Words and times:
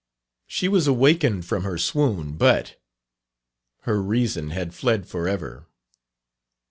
She 0.47 0.67
was 0.67 0.87
awakened 0.87 1.45
from 1.45 1.63
her 1.63 1.77
swoon, 1.77 2.33
but 2.35 2.81
her 3.81 4.01
reason 4.01 4.49
had 4.49 4.73
fled 4.73 5.05
for 5.07 5.27
ever." 5.27 5.67